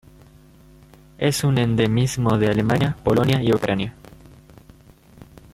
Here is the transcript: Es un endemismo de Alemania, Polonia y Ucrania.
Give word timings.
Es 1.19 1.43
un 1.43 1.59
endemismo 1.59 2.39
de 2.39 2.47
Alemania, 2.47 2.97
Polonia 3.03 3.39
y 3.43 3.53
Ucrania. 3.53 3.93